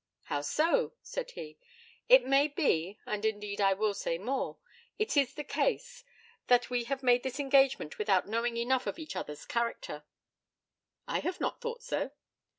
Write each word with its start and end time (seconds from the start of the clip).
'How 0.23 0.41
so?' 0.41 0.93
said 1.03 1.29
he. 1.29 1.59
'It 2.09 2.25
may 2.25 2.47
be 2.47 2.97
and 3.05 3.23
indeed 3.23 3.61
I 3.61 3.73
will 3.73 3.93
say 3.93 4.17
more 4.17 4.57
it 4.97 5.15
is 5.15 5.35
the 5.35 5.43
case 5.43 6.03
that 6.47 6.71
we 6.71 6.85
have 6.85 7.03
made 7.03 7.21
this 7.21 7.39
engagement 7.39 7.99
without 7.99 8.27
knowing 8.27 8.57
enough 8.57 8.87
of 8.87 8.97
each 8.97 9.15
other's 9.15 9.45
character.' 9.45 10.01
'I 11.07 11.19
have 11.19 11.39
not 11.39 11.61
thought 11.61 11.83
so.' 11.83 12.09